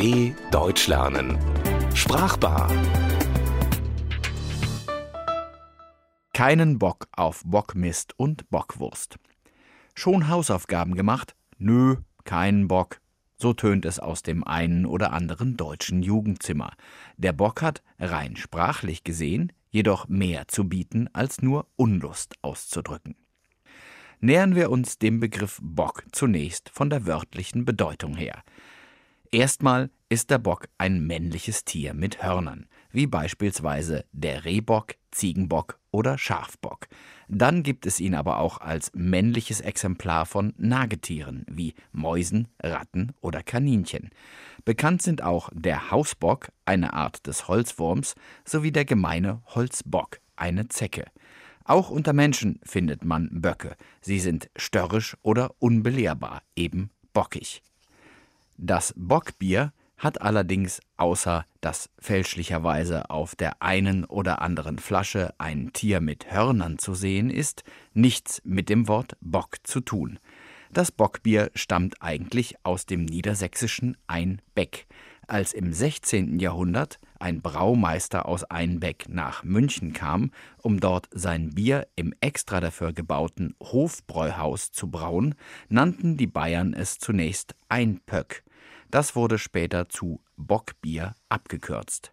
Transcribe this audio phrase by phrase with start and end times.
[0.00, 1.38] DW Deutsch lernen.
[1.94, 2.72] Sprachbar.
[6.32, 9.18] Keinen Bock auf Bockmist und Bockwurst.
[9.94, 11.36] Schon Hausaufgaben gemacht?
[11.58, 13.02] Nö, keinen Bock.
[13.36, 16.72] So tönt es aus dem einen oder anderen deutschen Jugendzimmer.
[17.18, 23.16] Der Bock hat, rein sprachlich gesehen, jedoch mehr zu bieten, als nur Unlust auszudrücken.
[24.20, 28.42] Nähern wir uns dem Begriff Bock zunächst von der wörtlichen Bedeutung her.
[29.32, 36.18] Erstmal ist der Bock ein männliches Tier mit Hörnern, wie beispielsweise der Rehbock, Ziegenbock oder
[36.18, 36.88] Schafbock.
[37.28, 43.44] Dann gibt es ihn aber auch als männliches Exemplar von Nagetieren wie Mäusen, Ratten oder
[43.44, 44.10] Kaninchen.
[44.64, 51.04] Bekannt sind auch der Hausbock, eine Art des Holzwurms, sowie der gemeine Holzbock, eine Zecke.
[51.64, 53.76] Auch unter Menschen findet man Böcke.
[54.00, 57.62] Sie sind störrisch oder unbelehrbar, eben bockig.
[58.62, 66.02] Das Bockbier hat allerdings, außer dass fälschlicherweise auf der einen oder anderen Flasche ein Tier
[66.02, 70.18] mit Hörnern zu sehen ist, nichts mit dem Wort Bock zu tun.
[70.70, 74.86] Das Bockbier stammt eigentlich aus dem niedersächsischen Einbeck.
[75.26, 76.38] Als im 16.
[76.38, 82.92] Jahrhundert ein Braumeister aus Einbeck nach München kam, um dort sein Bier im extra dafür
[82.92, 85.34] gebauten Hofbräuhaus zu brauen,
[85.70, 88.44] nannten die Bayern es zunächst Einpöck.
[88.90, 92.12] Das wurde später zu Bockbier abgekürzt.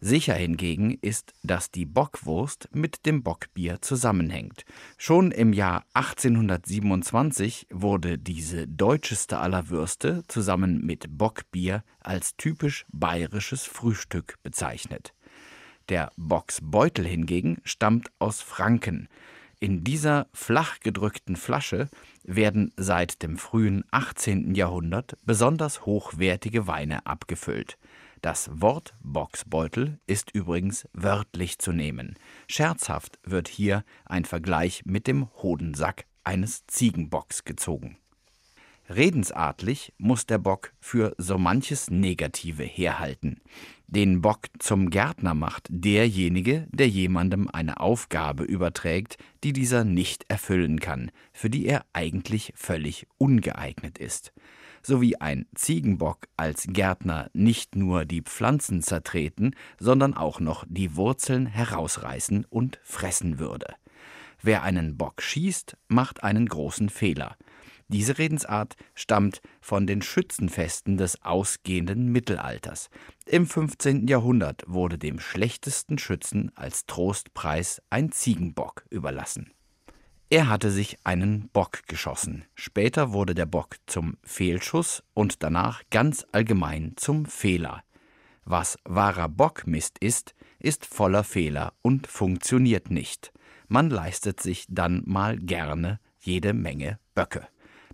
[0.00, 4.64] Sicher hingegen ist, dass die Bockwurst mit dem Bockbier zusammenhängt.
[4.96, 13.64] Schon im Jahr 1827 wurde diese deutscheste aller Würste zusammen mit Bockbier als typisch bayerisches
[13.64, 15.14] Frühstück bezeichnet.
[15.88, 19.08] Der Bocksbeutel hingegen stammt aus Franken.
[19.60, 21.88] In dieser flach gedrückten Flasche
[22.22, 24.54] werden seit dem frühen 18.
[24.54, 27.76] Jahrhundert besonders hochwertige Weine abgefüllt.
[28.22, 32.14] Das Wort Bocksbeutel ist übrigens wörtlich zu nehmen.
[32.46, 37.96] Scherzhaft wird hier ein Vergleich mit dem Hodensack eines Ziegenbocks gezogen.
[38.90, 43.42] Redensartlich muss der Bock für so manches Negative herhalten.
[43.86, 50.80] Den Bock zum Gärtner macht derjenige, der jemandem eine Aufgabe überträgt, die dieser nicht erfüllen
[50.80, 54.32] kann, für die er eigentlich völlig ungeeignet ist.
[54.82, 60.96] So wie ein Ziegenbock als Gärtner nicht nur die Pflanzen zertreten, sondern auch noch die
[60.96, 63.74] Wurzeln herausreißen und fressen würde.
[64.40, 67.36] Wer einen Bock schießt, macht einen großen Fehler.
[67.90, 72.90] Diese Redensart stammt von den Schützenfesten des ausgehenden Mittelalters.
[73.24, 74.06] Im 15.
[74.06, 79.52] Jahrhundert wurde dem schlechtesten Schützen als Trostpreis ein Ziegenbock überlassen.
[80.28, 82.44] Er hatte sich einen Bock geschossen.
[82.54, 87.82] Später wurde der Bock zum Fehlschuss und danach ganz allgemein zum Fehler.
[88.44, 93.32] Was wahrer Bockmist ist, ist voller Fehler und funktioniert nicht.
[93.66, 97.48] Man leistet sich dann mal gerne jede Menge Böcke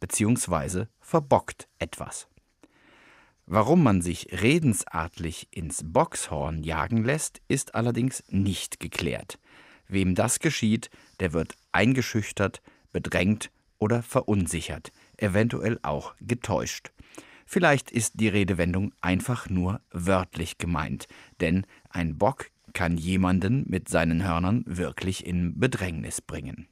[0.00, 0.86] bzw.
[1.00, 2.28] verbockt etwas.
[3.46, 9.38] Warum man sich redensartlich ins Boxhorn jagen lässt, ist allerdings nicht geklärt.
[9.88, 10.88] Wem das geschieht,
[11.18, 12.62] der wird eingeschüchtert,
[12.92, 16.92] bedrängt oder verunsichert, eventuell auch getäuscht.
[17.44, 21.08] Vielleicht ist die Redewendung einfach nur wörtlich gemeint,
[21.40, 26.68] denn ein Bock kann jemanden mit seinen Hörnern wirklich in Bedrängnis bringen.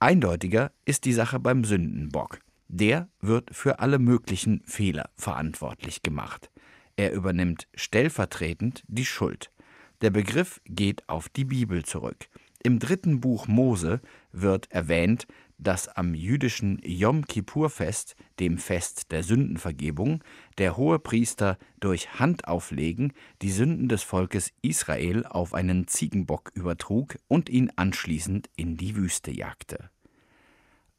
[0.00, 2.40] Eindeutiger ist die Sache beim Sündenbock.
[2.68, 6.50] Der wird für alle möglichen Fehler verantwortlich gemacht.
[6.96, 9.50] Er übernimmt stellvertretend die Schuld.
[10.00, 12.28] Der Begriff geht auf die Bibel zurück.
[12.66, 14.00] Im dritten Buch Mose
[14.32, 15.26] wird erwähnt,
[15.58, 20.24] dass am jüdischen Yom Kippur-Fest, dem Fest der Sündenvergebung,
[20.56, 27.70] der Hohepriester durch Handauflegen die Sünden des Volkes Israel auf einen Ziegenbock übertrug und ihn
[27.76, 29.90] anschließend in die Wüste jagte.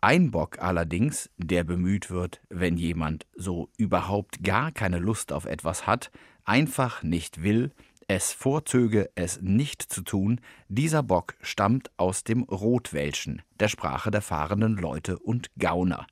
[0.02, 5.88] Ein Bock allerdings, der bemüht wird, wenn jemand so überhaupt gar keine Lust auf etwas
[5.88, 6.12] hat,
[6.44, 7.72] einfach nicht will,
[8.08, 14.22] es vorzöge, es nicht zu tun, dieser Bock stammt aus dem Rotwelschen, der Sprache der
[14.22, 16.06] fahrenden Leute und Gauner.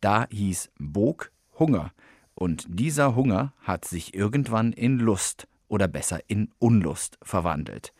[0.00, 1.92] Da hieß Bog Hunger,
[2.34, 7.92] und dieser Hunger hat sich irgendwann in Lust oder besser in Unlust verwandelt.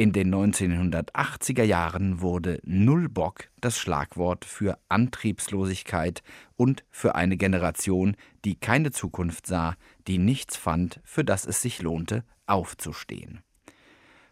[0.00, 6.22] In den 1980er Jahren wurde Nullbock das Schlagwort für Antriebslosigkeit
[6.56, 8.16] und für eine Generation,
[8.46, 9.76] die keine Zukunft sah,
[10.06, 13.42] die nichts fand, für das es sich lohnte, aufzustehen.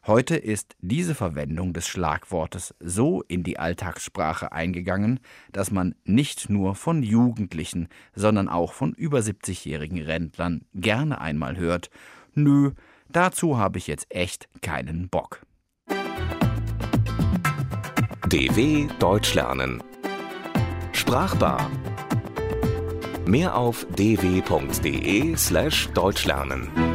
[0.06, 5.20] Heute ist diese Verwendung des Schlagwortes so in die Alltagssprache eingegangen,
[5.52, 11.90] dass man nicht nur von Jugendlichen, sondern auch von über 70-jährigen Rentnern gerne einmal hört,
[12.32, 12.70] nö,
[13.10, 15.42] dazu habe ich jetzt echt keinen Bock.
[18.28, 19.82] DW Deutsch lernen.
[20.92, 21.70] Sprachbar.
[23.24, 26.87] Mehr auf dw.de slash Deutschlernen.